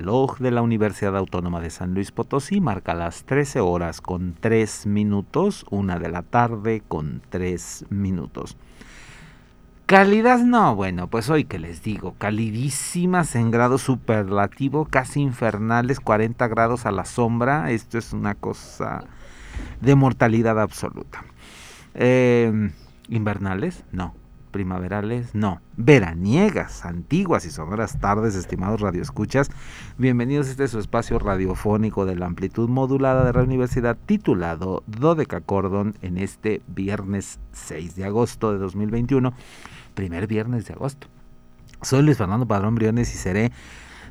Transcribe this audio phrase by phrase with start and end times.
[0.00, 4.86] Reloj de la Universidad Autónoma de San Luis Potosí marca las 13 horas con 3
[4.86, 8.56] minutos, una de la tarde con 3 minutos.
[9.84, 16.48] Calidad no, bueno, pues hoy que les digo, calidísimas en grado superlativo, casi infernales, 40
[16.48, 19.04] grados a la sombra, esto es una cosa
[19.82, 21.24] de mortalidad absoluta.
[21.92, 22.70] Eh,
[23.10, 24.14] invernales, no,
[24.50, 29.50] primaverales, no, veraniegas, antiguas y sonoras tardes, estimados radioescuchas.
[29.96, 35.94] Bienvenidos a este su espacio radiofónico de la amplitud modulada de la universidad titulado Dodecacordon
[36.02, 39.32] en este viernes 6 de agosto de 2021,
[39.94, 41.06] primer viernes de agosto.
[41.82, 43.52] Soy Luis Fernando Padrón Briones y seré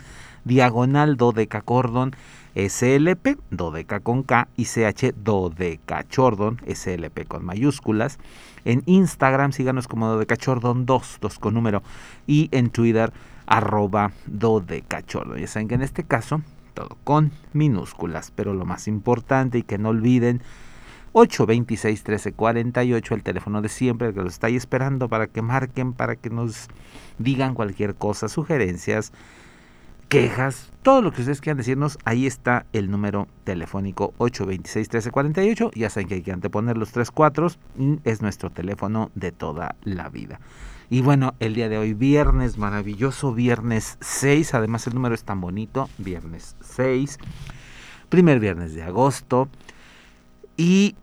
[0.44, 2.12] diagonal dodecacordon
[2.54, 8.18] SLP, dodeca con K y CH dodecachordon SLP con mayúsculas.
[8.64, 11.82] En Instagram síganos como dodecachordon 2, 2 con número.
[12.26, 13.12] Y en Twitter
[13.46, 15.38] arroba dodecachordon.
[15.38, 19.78] Ya saben que en este caso todo con minúsculas, pero lo más importante y que
[19.78, 20.42] no olviden
[21.12, 26.16] 826 1348 el teléfono de siempre que los está ahí esperando para que marquen, para
[26.16, 26.68] que nos
[27.18, 29.12] digan cualquier cosa, sugerencias,
[30.08, 35.90] quejas, todo lo que ustedes quieran decirnos, ahí está el número telefónico 826 1348, ya
[35.90, 37.58] saben que hay que anteponer los tres cuatros,
[38.04, 40.40] es nuestro teléfono de toda la vida.
[40.92, 45.40] Y bueno, el día de hoy, viernes, maravilloso viernes 6, además el número es tan
[45.40, 47.16] bonito, viernes 6,
[48.08, 49.48] primer viernes de agosto.
[50.56, 50.96] Y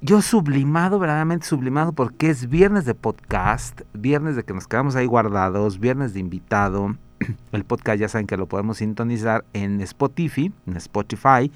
[0.00, 5.06] yo sublimado, verdaderamente sublimado, porque es viernes de podcast, viernes de que nos quedamos ahí
[5.06, 6.96] guardados, viernes de invitado.
[7.50, 11.50] El podcast ya saben que lo podemos sintonizar en Spotify, en Spotify,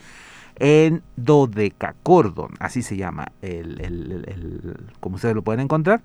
[0.57, 6.03] en Dodecacordon, así se llama, el, el, el, como ustedes lo pueden encontrar.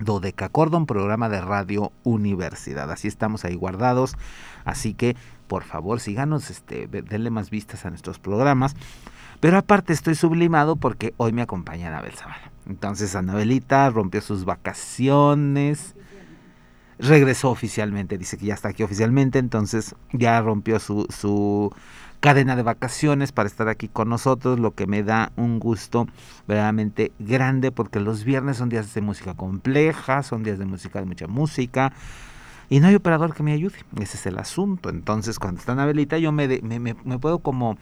[0.00, 2.90] Dodecacordon, programa de Radio Universidad.
[2.90, 4.16] Así estamos ahí guardados.
[4.64, 5.16] Así que,
[5.46, 8.74] por favor, síganos, este, denle más vistas a nuestros programas.
[9.40, 12.50] Pero aparte estoy sublimado porque hoy me acompaña Anabel Zavala.
[12.68, 15.94] Entonces Anabelita rompió sus vacaciones.
[16.98, 21.72] Regresó oficialmente, dice que ya está aquí oficialmente, entonces ya rompió su, su
[22.20, 26.06] cadena de vacaciones para estar aquí con nosotros, lo que me da un gusto
[26.46, 31.06] verdaderamente grande porque los viernes son días de música compleja, son días de música de
[31.06, 31.92] mucha música.
[32.68, 34.90] Y no hay operador que me ayude, ese es el asunto.
[34.90, 36.46] Entonces, cuando está Anabelita, yo me,
[37.20, 37.76] puedo como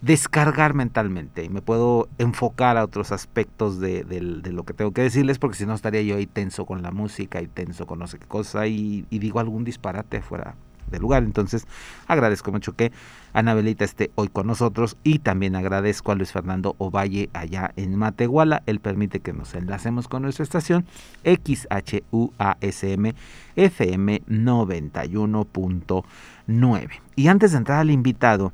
[0.00, 4.04] descargar mentalmente y me puedo enfocar a otros aspectos de,
[4.52, 7.40] lo que tengo que decirles porque si no estaría yo ahí tenso con la música
[7.40, 10.54] y tenso con no sé qué cosa y, y digo algún disparate fuera
[10.90, 11.22] de lugar.
[11.22, 11.66] Entonces
[12.06, 12.92] agradezco mucho que
[13.32, 18.62] Anabelita esté hoy con nosotros y también agradezco a Luis Fernando Ovalle allá en Matehuala.
[18.66, 20.84] Él permite que nos enlacemos con nuestra estación
[21.24, 23.12] XHUASM
[23.56, 26.90] FM 91.9.
[27.16, 28.52] Y antes de entrar al invitado,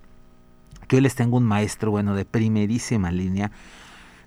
[0.96, 3.50] hoy les tengo un maestro, bueno, de primerísima línea,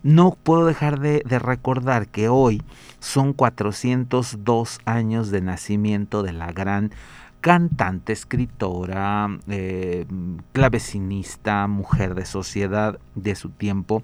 [0.04, 2.62] no puedo dejar de, de, recordar que hoy
[3.00, 6.92] son 402 años de nacimiento de la gran
[7.45, 10.07] cantante, escritora, eh,
[10.51, 14.01] clavecinista, mujer de sociedad de su tiempo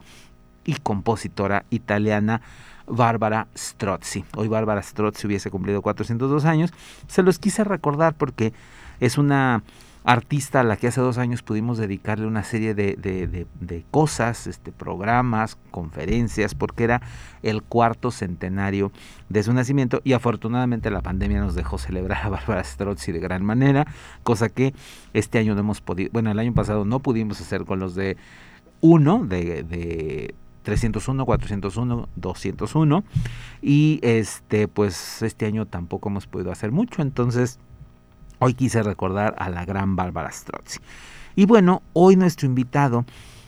[0.64, 2.44] y compositora italiana.
[2.86, 4.26] Bárbara Strozzi.
[4.36, 6.72] Hoy Bárbara Strozzi hubiese cumplido 402 años.
[7.08, 8.54] Se los quise recordar porque
[9.00, 9.64] es una
[10.04, 14.72] artista a la que hace dos años pudimos dedicarle una serie de, de, cosas, este,
[14.72, 17.02] programas, conferencias, porque era
[17.44, 18.92] el cuarto centenario
[19.30, 23.46] de su nacimiento y afortunadamente la pandemia nos dejó celebrar a Bárbara Strozzi de gran
[23.46, 23.86] manera,
[24.24, 24.74] cosa que
[25.14, 28.18] este año no hemos podido, bueno, el año pasado no pudimos hacer con los de
[28.82, 30.34] uno de,
[30.64, 33.04] 301, 401, 201
[33.62, 37.60] y este pues este año tampoco hemos podido hacer mucho, entonces
[38.42, 40.80] hoy quise recordar a la gran Bárbara Strozzi.
[41.36, 43.06] Y bueno, hoy nuestro invitado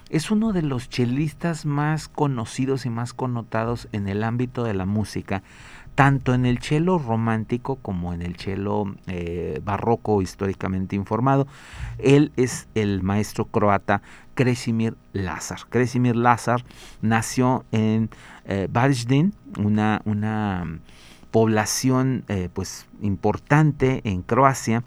[0.09, 4.85] es uno de los chelistas más conocidos y más connotados en el ámbito de la
[4.85, 5.41] música,
[5.95, 11.47] tanto en el cello romántico como en el cello eh, barroco históricamente informado.
[11.97, 14.03] Él es el maestro croata
[14.35, 15.61] Kresimir Lazar.
[15.69, 16.63] Kresimir Lazar
[17.01, 18.11] nació en
[18.45, 18.69] eh,
[19.57, 20.79] una, una
[21.33, 24.83] población eh, pues importante en Croacia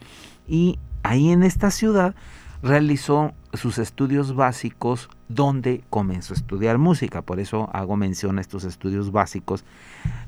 [0.46, 2.14] y ahí en esta ciudad
[2.62, 7.20] realizó sus estudios básicos donde comenzó a estudiar música.
[7.20, 9.64] Por eso hago mención a estos estudios básicos,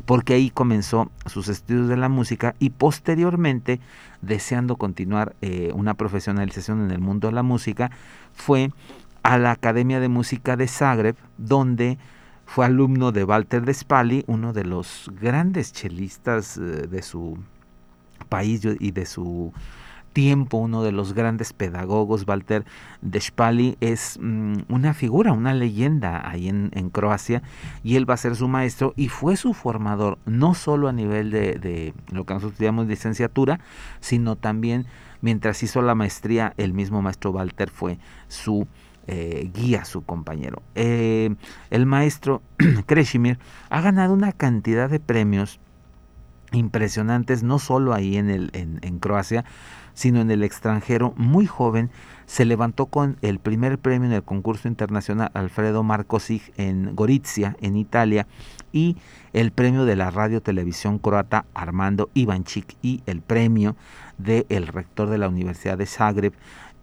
[0.07, 3.79] porque ahí comenzó sus estudios de la música y posteriormente,
[4.21, 7.93] deseando continuar eh, una profesionalización en el mundo de la música,
[8.35, 8.73] fue
[9.23, 11.97] a la Academia de Música de Zagreb, donde
[12.49, 17.37] fue alumno de Walter Despali, uno de los grandes chelistas eh, de su
[18.31, 19.53] país y de su
[20.15, 22.65] tiempo, uno de los grandes pedagogos, Walter
[23.03, 27.43] Despali, es mm, una figura, una leyenda ahí en, Croacia,
[27.85, 31.31] y él va a ser su maestro y fue su formador, no solo a nivel
[31.31, 33.61] de, lo que nosotros llamamos licenciatura,
[34.01, 34.87] sino también
[35.21, 37.99] mientras hizo la maestría, el mismo maestro Walter fue
[38.29, 38.67] su
[39.09, 40.63] eh, guía, su compañero.
[40.75, 41.35] Eh,
[41.71, 42.43] el maestro
[42.87, 43.39] Kreshimir
[43.71, 45.59] ha ganado una cantidad de premios
[46.53, 49.45] impresionantes, no solo ahí en, el, en Croacia,
[49.99, 51.91] sino en el extranjero, muy joven,
[52.25, 57.77] se levantó con el primer premio en el concurso internacional Alfredo Marcosig en Gorizia, en
[57.77, 58.29] Italia,
[58.71, 58.97] y
[59.33, 63.75] el premio de la radio televisión croata Armando Ivanchik y el premio
[64.19, 66.33] del rector de la Universidad de Zagreb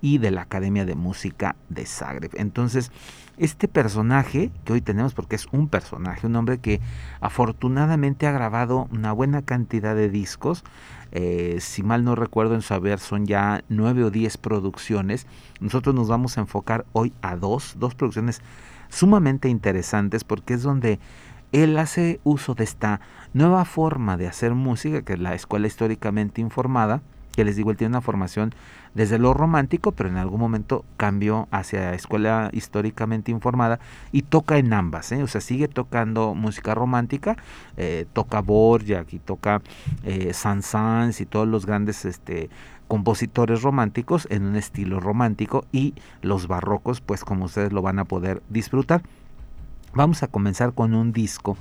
[0.06, 2.30] y de la Academia de Música de Zagreb.
[2.36, 2.92] Entonces,
[3.38, 6.80] este personaje que hoy tenemos, porque es un personaje, un hombre que
[7.22, 10.63] afortunadamente ha grabado una buena cantidad de discos,
[11.12, 15.25] eh, si mal no recuerdo en saber son ya nueve o diez producciones.
[15.60, 18.44] Nosotros nos vamos a enfocar hoy a dos, dos producciones
[18.90, 21.00] sumamente interesantes porque es donde
[21.51, 23.01] él hace uso de esta
[23.34, 27.01] nueva forma de hacer música, que es la escuela históricamente informada,
[27.31, 28.54] que les digo, él tiene una formación
[28.95, 33.80] desde lo romántico, pero en algún momento cambió hacia escuela históricamente informada
[34.12, 35.21] y toca en ambas, ¿eh?
[35.21, 37.38] o sea, sigue tocando música romántica,
[37.77, 39.62] eh, toca Borjak y toca
[40.03, 42.50] eh, Saint-Saëns y todos los grandes este,
[42.88, 48.06] compositores románticos en un estilo romántico y los barrocos, pues como ustedes lo van a
[48.06, 49.01] poder disfrutar.
[49.94, 51.57] Vamos a comenzar con un disco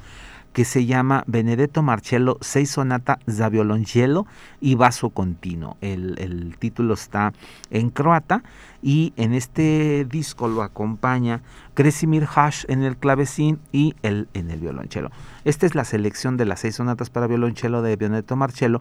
[0.55, 4.25] que se llama Benedetto Marcello 6 sonata za violoncello
[4.61, 5.77] y vaso continuo.
[5.81, 7.33] El, título está
[7.71, 8.45] en croata
[8.81, 11.43] y en este disco lo acompaña
[11.75, 15.11] Kresimir Hash en el clavecín y él en el violonchelo.
[15.45, 18.81] Esta es la selección de las seis sonatas para violonchelo de Benedetto Marcello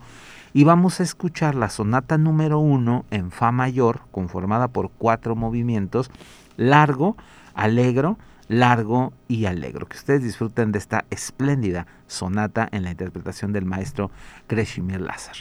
[0.54, 6.12] y vamos a escuchar la sonata número uno en fa mayor conformada por cuatro movimientos
[6.56, 7.18] largo,
[7.56, 9.88] alegro, largo y alegro.
[9.88, 14.12] Que ustedes disfruten de esta espléndida sonata en la interpretación del maestro
[14.48, 15.36] Kreshimir Lazar.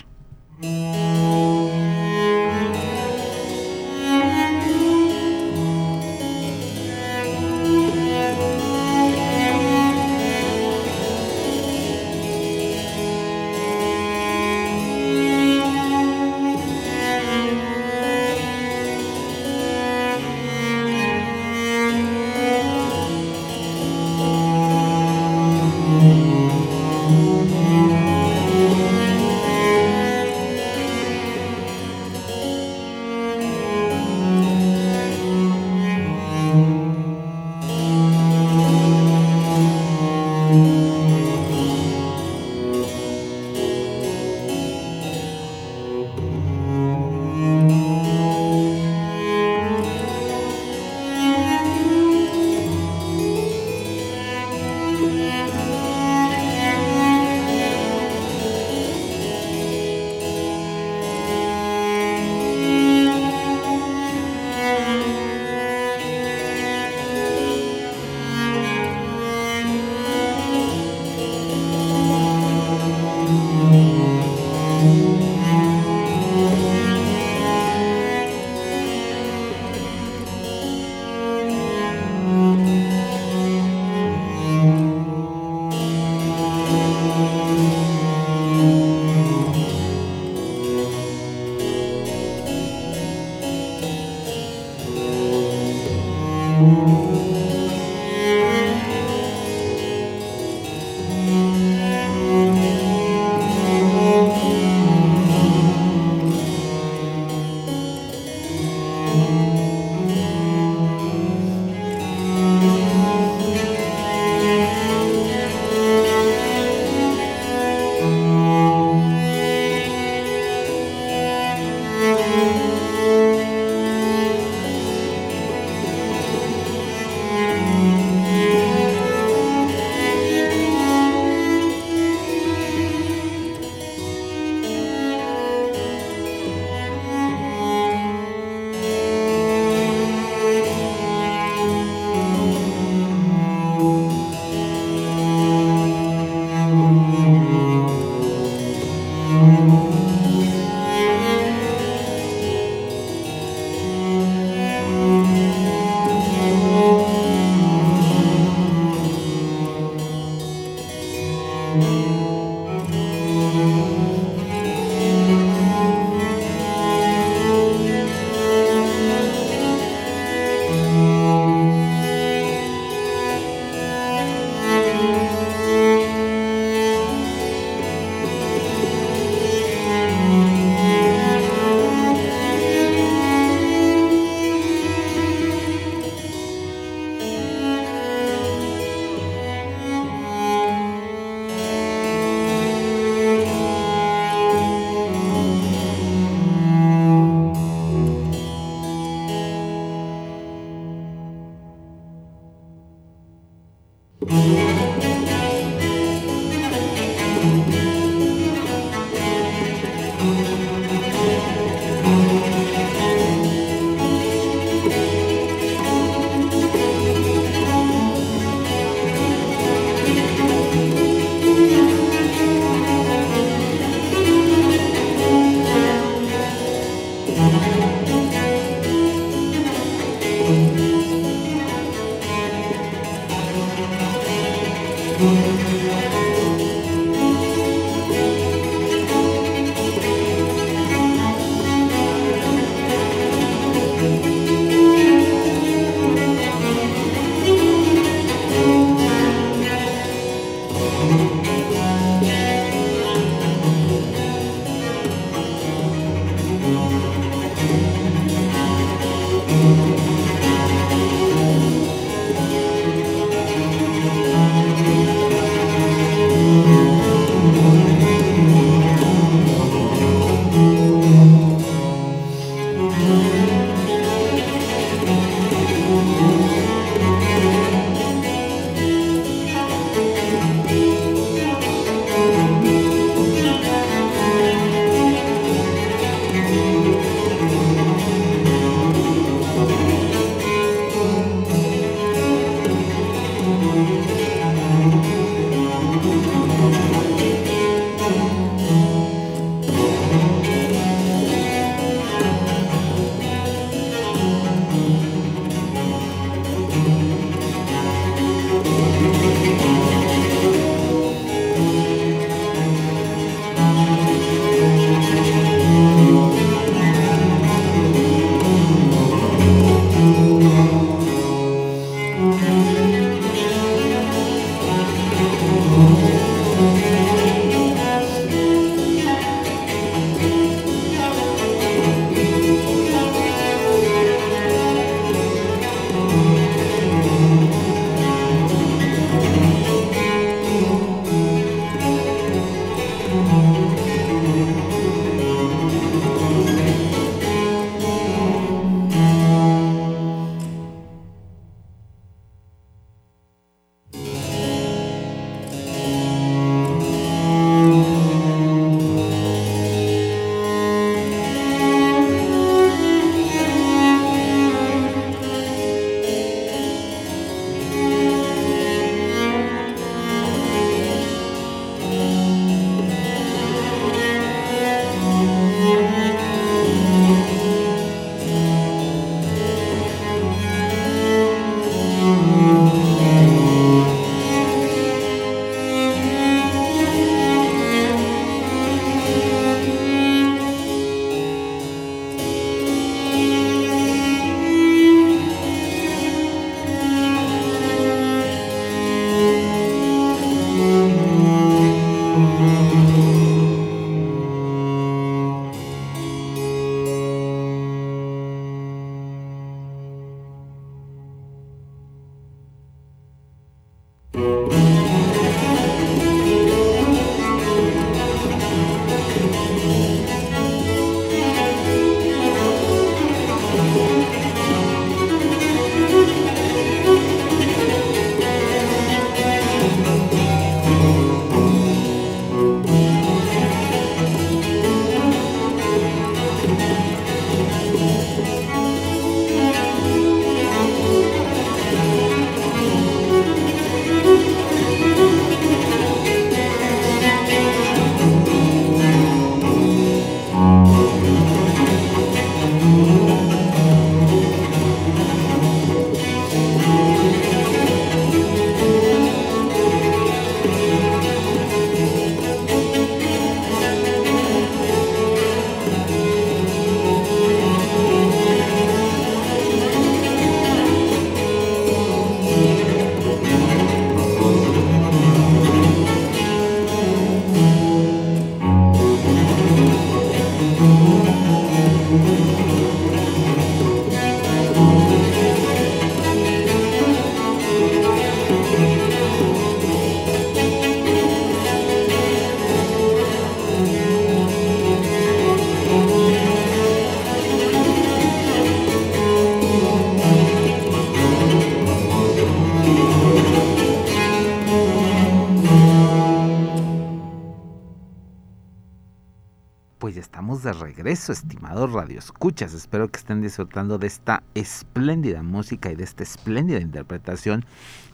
[511.02, 512.54] Regreso, estimados radioescuchas.
[512.54, 517.44] Espero que estén disfrutando de esta espléndida música y de esta espléndida interpretación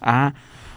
[0.00, 0.34] a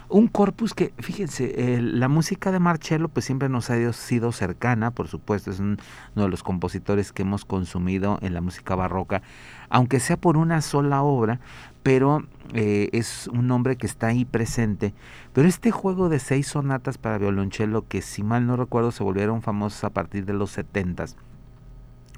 [0.08, 5.08] un corpus que, fíjense, la música de Marcello pues siempre nos ha sido cercana, por
[5.08, 5.78] supuesto, es uno
[6.16, 9.22] de los compositores que hemos consumido en la música barroca,
[9.70, 11.40] aunque sea por una sola obra,
[11.82, 14.94] pero eh, es un hombre que está ahí presente.
[15.34, 19.42] Pero este juego de seis sonatas para violonchelo, que si mal no recuerdo se volvieron
[19.42, 21.16] famosos a partir de los setentas,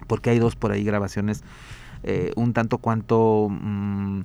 [0.06, 1.44] porque hay dos por ahí grabaciones
[2.04, 3.48] eh, un tanto cuanto...
[3.50, 4.22] Mm,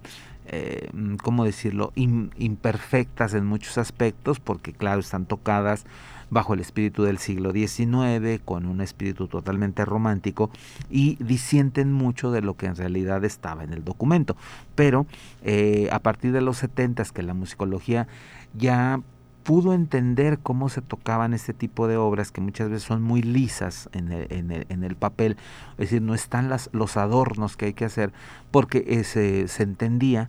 [0.51, 0.89] eh,
[1.23, 5.85] ¿cómo decirlo?, imperfectas en muchos aspectos, porque claro, están tocadas
[6.31, 10.51] bajo el espíritu del siglo XIX, con un espíritu totalmente romántico,
[10.91, 14.37] y disienten mucho de lo que en realidad estaba en el documento.
[14.75, 15.07] Pero
[15.43, 18.09] eh, a partir de los 70 que la musicología
[18.55, 19.01] ya
[19.49, 23.89] pudo entender cómo se tocaban este tipo de obras que muchas veces son muy lisas
[23.95, 25.39] en el, en el, papel,
[25.73, 28.13] es decir, no están las, los adornos que hay que hacer,
[28.51, 30.29] porque se entendía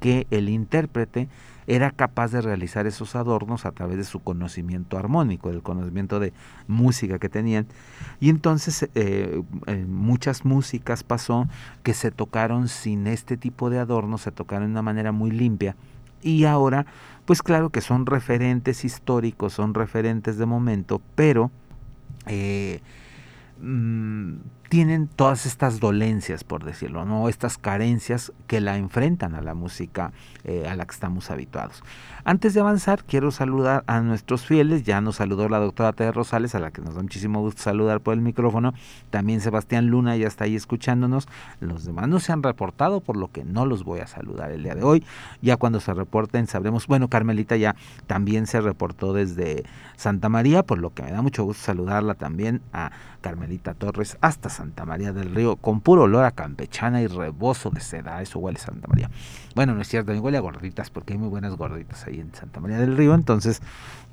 [0.00, 1.30] que el intérprete
[1.66, 6.34] era capaz de realizar esos adornos a través de su conocimiento armónico, del conocimiento de
[6.66, 7.66] música que tenían.
[8.20, 11.48] Y entonces eh, en muchas músicas pasó
[11.82, 15.74] que se tocaron sin este tipo de adornos, se tocaron de una manera muy limpia.
[16.22, 16.86] Y ahora
[17.28, 21.50] pues claro que son referentes históricos, son referentes de momento, pero
[22.26, 22.80] eh,
[23.60, 24.36] mm,
[24.68, 27.28] tienen todas estas dolencias, por decirlo, ¿no?
[27.28, 30.12] estas carencias que la enfrentan a la música
[30.44, 31.82] eh, a la que estamos habituados.
[32.24, 34.82] Antes de avanzar, quiero saludar a nuestros fieles.
[34.82, 38.00] Ya nos saludó la doctora Tere Rosales, a la que nos da muchísimo gusto saludar
[38.00, 38.74] por el micrófono.
[39.08, 41.26] También Sebastián Luna ya está ahí escuchándonos.
[41.60, 44.62] Los demás no se han reportado, por lo que no los voy a saludar el
[44.62, 45.04] día de hoy.
[45.40, 46.86] Ya cuando se reporten sabremos.
[46.86, 47.76] Bueno, Carmelita ya
[48.06, 49.64] también se reportó desde
[49.96, 52.90] Santa María, por lo que me da mucho gusto saludarla también a
[53.22, 57.80] Carmelita Torres hasta Santa María del Río, con puro olor a campechana y rebozo de
[57.80, 58.20] seda.
[58.20, 59.08] Eso huele Santa María.
[59.54, 62.34] Bueno, no es cierto, ni huele a gorditas, porque hay muy buenas gorditas ahí en
[62.34, 63.14] Santa María del Río.
[63.14, 63.62] Entonces,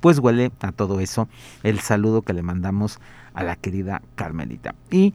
[0.00, 1.28] pues huele a todo eso
[1.64, 3.00] el saludo que le mandamos
[3.34, 4.76] a la querida Carmelita.
[4.88, 5.14] Y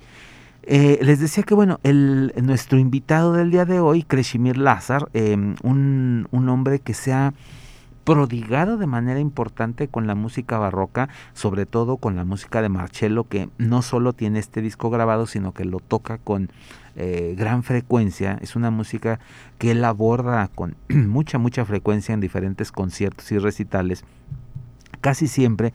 [0.63, 5.55] eh, les decía que, bueno, el, nuestro invitado del día de hoy, Kreshimir Lazar, em,
[5.63, 7.33] un, un hombre que se ha
[8.03, 13.25] prodigado de manera importante con la música barroca, sobre todo con la música de Marcello,
[13.25, 16.49] que no solo tiene este disco grabado, sino que lo toca con
[16.95, 18.37] eh, gran frecuencia.
[18.41, 19.19] Es una música
[19.57, 24.03] que él aborda con mucha, mucha frecuencia en diferentes conciertos y recitales,
[24.99, 25.73] casi siempre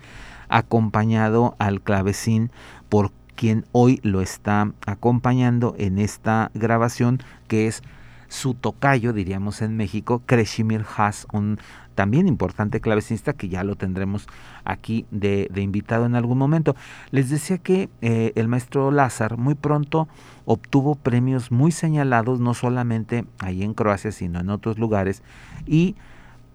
[0.49, 2.51] acompañado al clavecín
[2.89, 7.83] por quien hoy lo está acompañando en esta grabación, que es
[8.29, 11.59] su tocayo, diríamos en México, Kreshimir Haas, un
[11.97, 14.29] también importante clavecinista que ya lo tendremos
[14.65, 16.77] aquí de, invitado en algún momento.
[17.11, 20.07] Les decía que eh, el maestro Lázaro muy pronto
[20.45, 25.23] obtuvo premios muy señalados, no solamente ahí en Croacia, sino en otros lugares,
[25.67, 25.97] y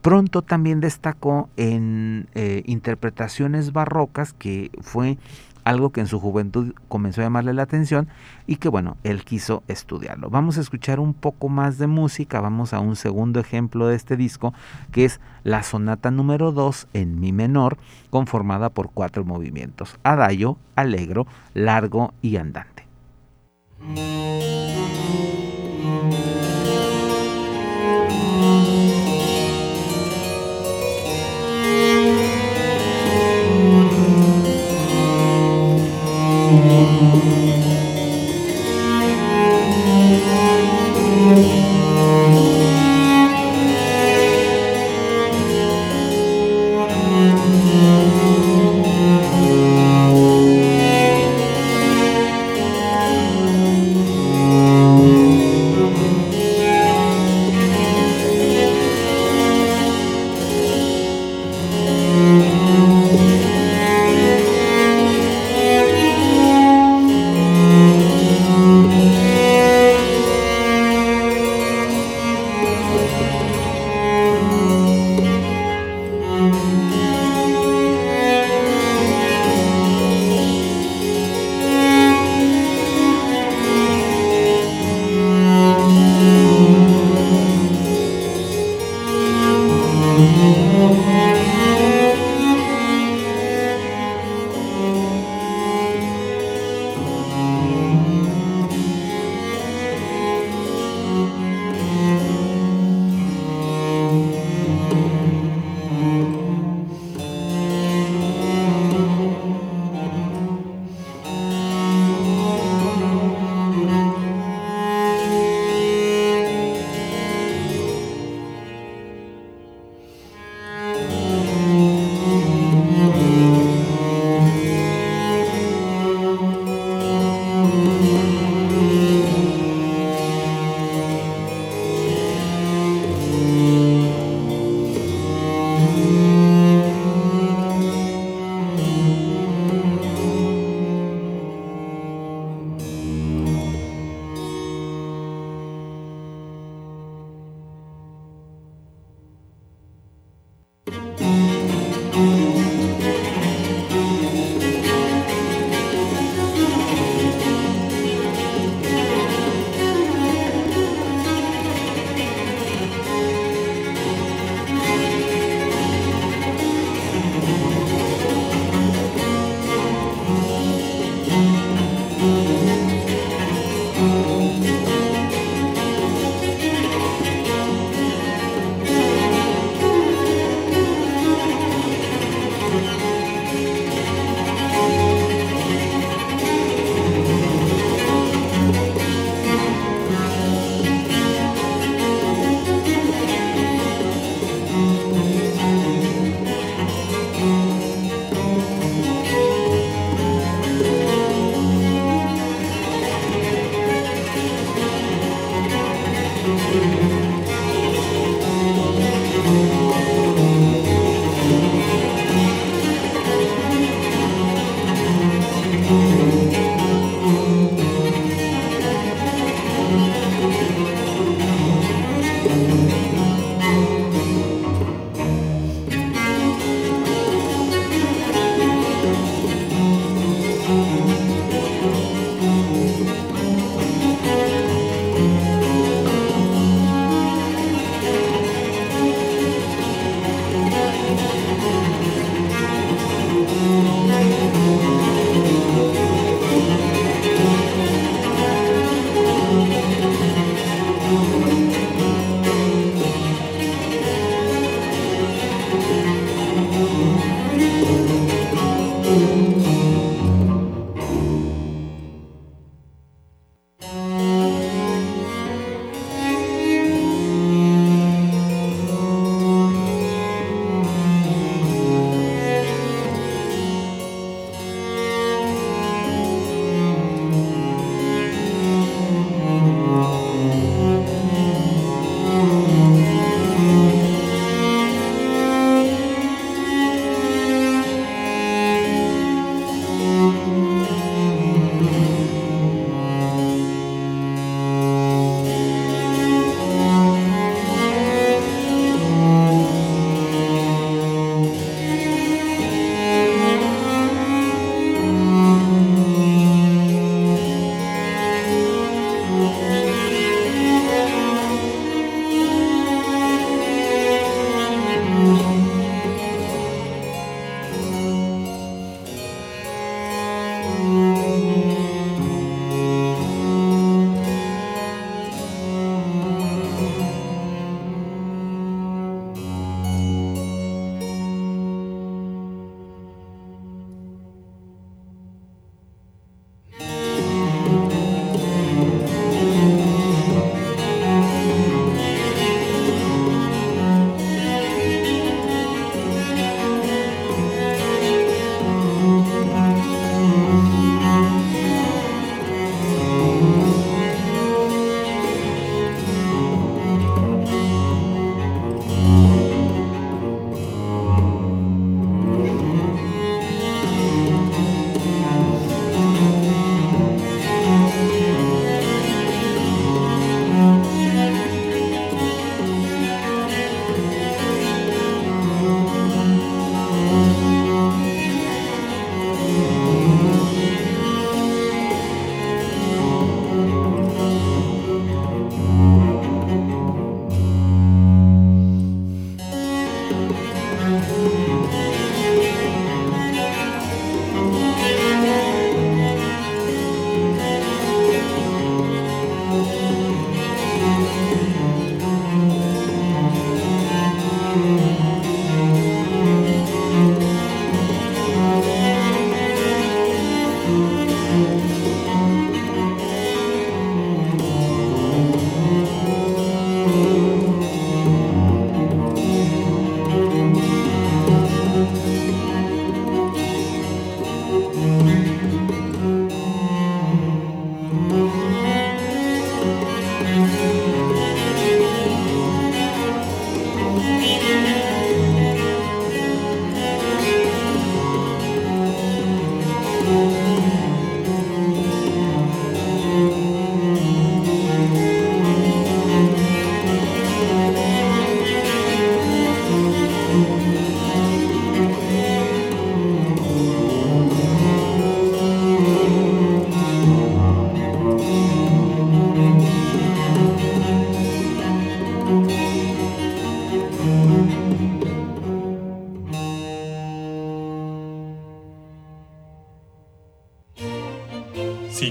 [0.02, 5.18] pronto también destacó en eh, interpretaciones barrocas, que fue
[5.64, 8.08] algo que en su juventud comenzó a llamarle la atención
[8.48, 10.30] y que bueno, él quiso estudiarlo.
[10.30, 14.18] Vamos a escuchar un poco más de música, vamos a un segundo ejemplo de este
[14.18, 14.54] disco,
[14.92, 17.78] que es la sonata número 2 en mi menor,
[18.10, 22.86] conformada por cuatro movimientos, adagio, alegro, largo y andante.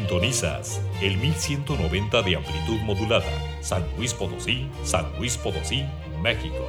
[0.01, 3.27] Sintonizas el 1190 de amplitud modulada,
[3.61, 5.85] San Luis Potosí, San Luis Potosí,
[6.23, 6.67] México.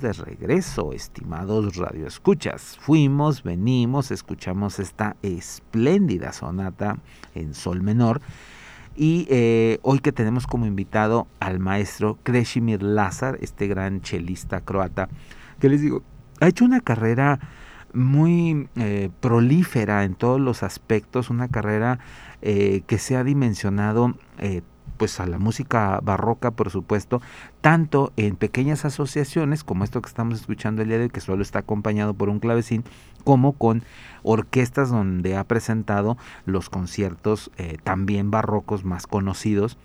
[0.00, 2.78] De regreso, estimados radioescuchas.
[2.80, 6.98] Fuimos, venimos, escuchamos esta espléndida sonata
[7.34, 8.20] en sol menor.
[8.96, 15.08] Y eh, hoy que tenemos como invitado al maestro Kreshimir Lazar, este gran chelista croata,
[15.58, 16.02] que les digo,
[16.40, 17.38] ha hecho una carrera
[17.92, 21.98] muy eh, prolífera en todos los aspectos, una carrera
[22.42, 24.14] eh, que se ha dimensionado
[25.00, 27.22] pues a la música barroca, por supuesto,
[27.62, 31.40] tanto en pequeñas asociaciones como esto que estamos escuchando el día de hoy, que solo
[31.40, 32.84] está acompañado por un clavecín,
[33.24, 33.82] como con
[34.22, 39.78] orquestas donde ha presentado los conciertos eh, también barrocos más conocidos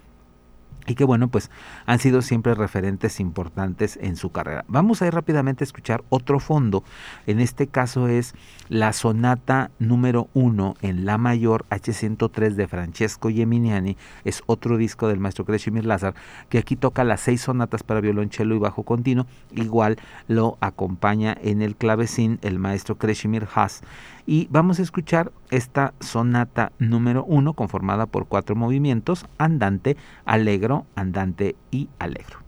[0.87, 1.49] y que bueno, pues
[1.85, 4.65] han sido siempre referentes importantes en su carrera.
[4.67, 6.83] Vamos a ir rápidamente a escuchar otro fondo,
[7.27, 8.33] en este caso es
[8.69, 15.19] la sonata número 1 en La mayor H103 de Francesco Geminiani, es otro disco del
[15.19, 16.15] maestro Kreshimir Lazar,
[16.49, 19.97] que aquí toca las seis sonatas para violonchelo y bajo continuo, igual
[20.27, 23.81] lo acompaña en el clavecín el maestro Kreshimir Haas
[24.25, 31.55] y vamos a escuchar esta sonata número uno conformada por cuatro movimientos, andante, alegro, andante
[31.71, 32.39] y alegro.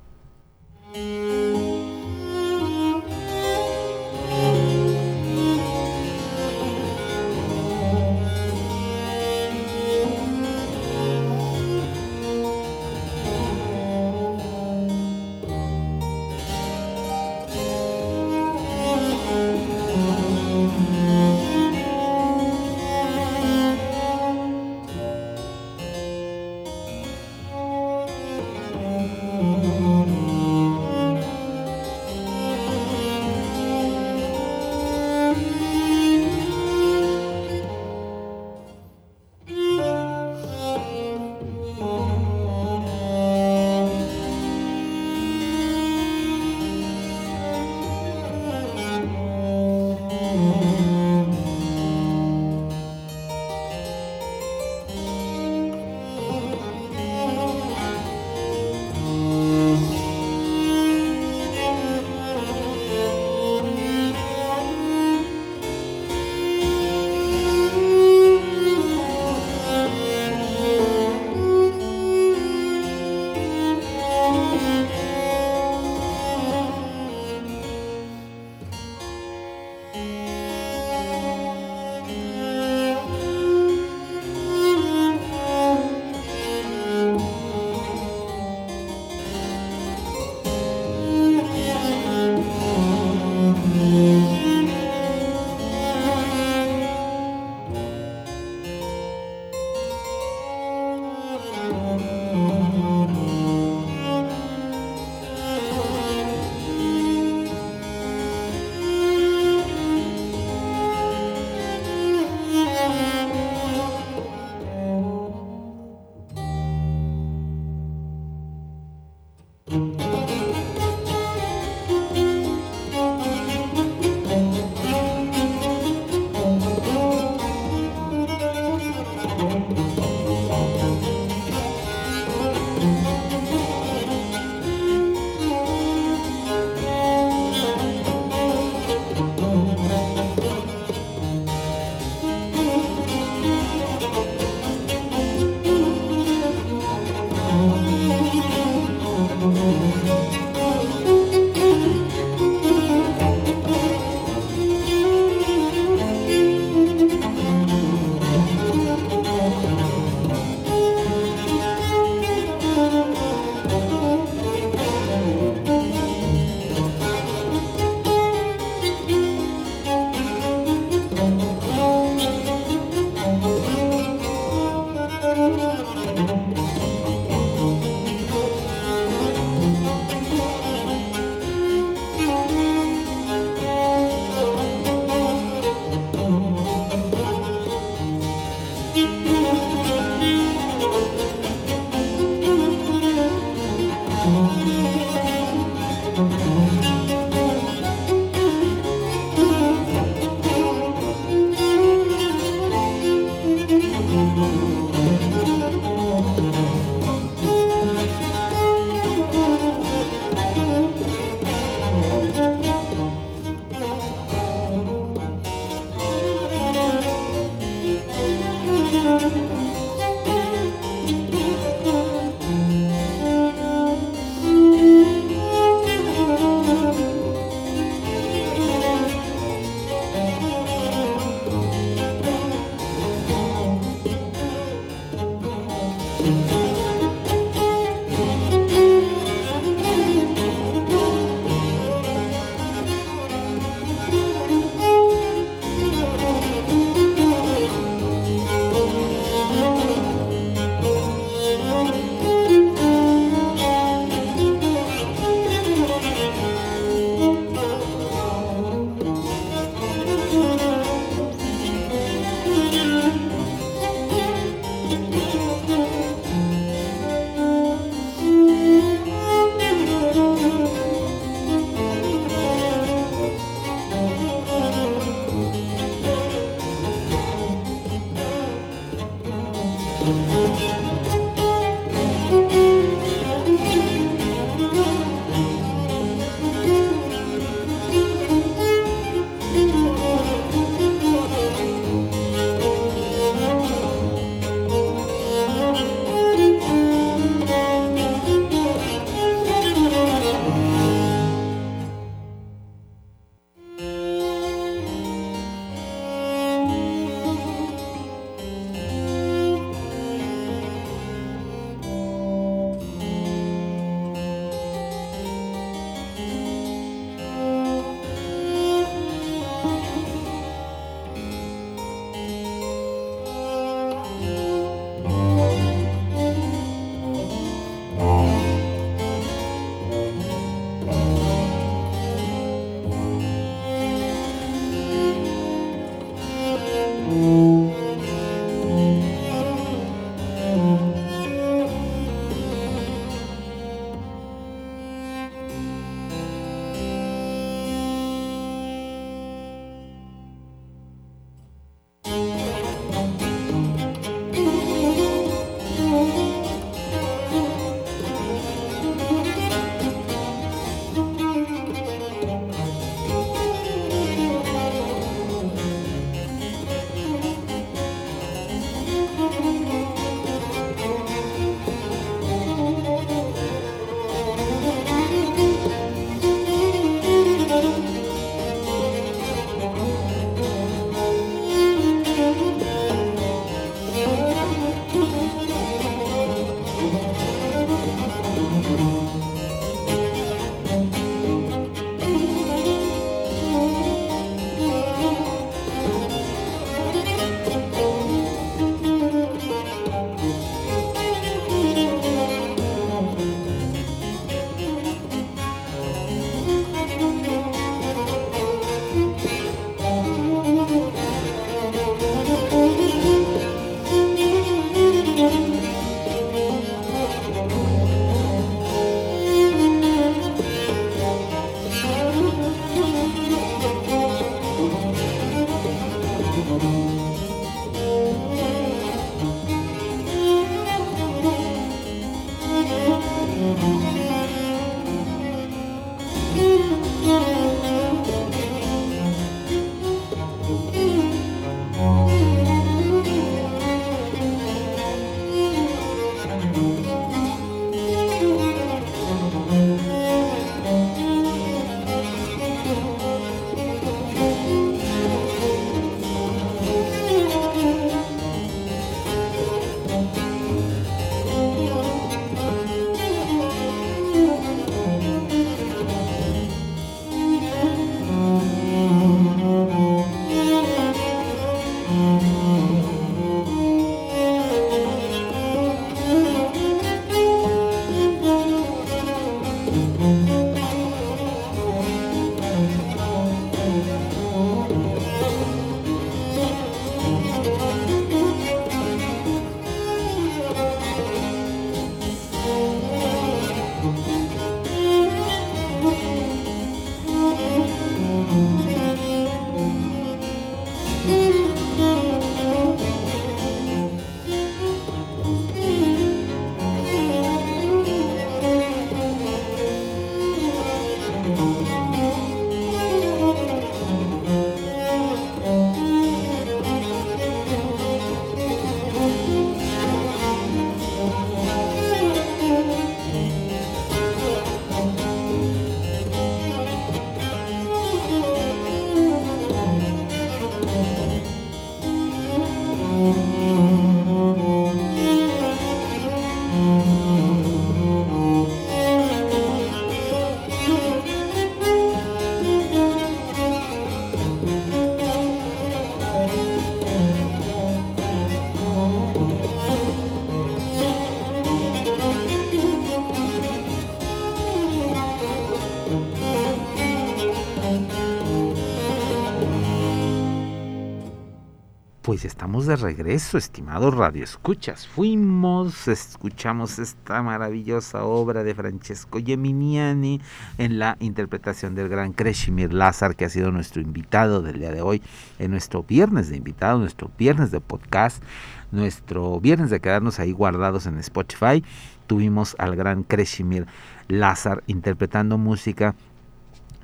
[562.07, 564.87] Pues estamos de regreso, estimados radioescuchas.
[564.87, 570.21] Fuimos, escuchamos esta maravillosa obra de Francesco Geminiani
[570.57, 574.81] en la interpretación del gran Kreshimir Lazar, que ha sido nuestro invitado del día de
[574.81, 575.01] hoy,
[575.37, 578.23] en nuestro viernes de invitado, nuestro viernes de podcast,
[578.71, 581.61] nuestro viernes de quedarnos ahí guardados en Spotify.
[582.07, 583.67] Tuvimos al gran Kreshimir
[584.07, 585.93] Lazar interpretando música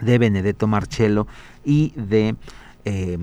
[0.02, 1.28] de Benedetto Marcello
[1.64, 2.36] y de
[2.86, 3.18] eh,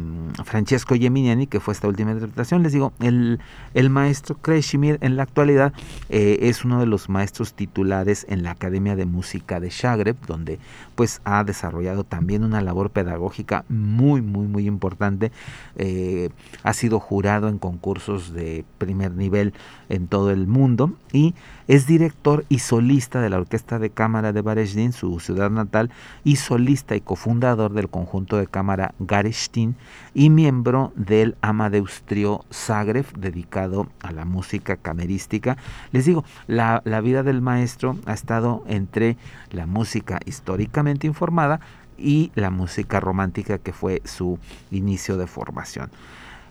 [0.45, 2.63] Francesco Geminiani, que fue esta última interpretación.
[2.63, 3.41] Les digo, el,
[3.75, 5.73] el maestro Kreshimir en la actualidad
[6.09, 10.59] eh, es uno de los maestros titulares en la Academia de Música de Zagreb, donde
[10.95, 15.33] pues ha desarrollado también una labor pedagógica muy, muy, muy importante.
[15.77, 16.31] Eh,
[16.63, 19.53] ha sido jurado en concursos de primer nivel
[19.91, 21.34] en todo el mundo y
[21.68, 25.91] es director y solista de la Orquesta de Cámara de Varesdin, su ciudad natal,
[26.24, 29.76] y solista y cofundador del conjunto de cámara Garestin
[30.14, 35.57] y miembro del Amadeus Trio Zagreb, dedicado a la música camerística.
[35.93, 39.16] Les digo, la, la vida del maestro ha estado entre
[39.51, 41.61] la música históricamente informada
[41.99, 44.38] y la música romántica que fue su
[44.70, 45.91] inicio de formación.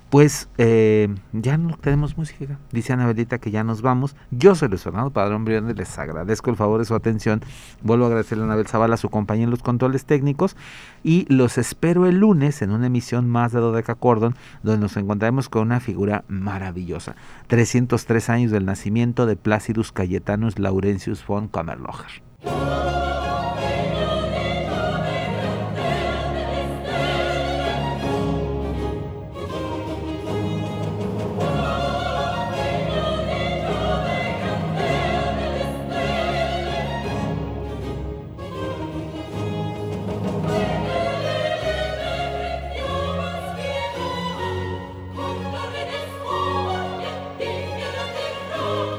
[0.09, 2.57] Pues eh, ya no tenemos música.
[2.71, 4.15] Dice Anabelita que ya nos vamos.
[4.31, 5.75] Yo soy Luis Fernando Padrón Briones.
[5.75, 7.41] Les agradezco el favor de su atención.
[7.83, 10.55] Vuelvo a agradecerle a Anabel Zavala, su compañía en los controles técnicos.
[11.03, 15.47] Y los espero el lunes en una emisión más de Dodeca Cordon, donde nos encontraremos
[15.47, 17.15] con una figura maravillosa.
[17.47, 22.23] 303 años del nacimiento de Placidus Cayetanus Laurentius von Kammerlocher.